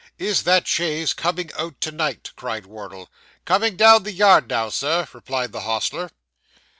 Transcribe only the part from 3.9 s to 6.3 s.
the yard now, Sir,' replied the hostler.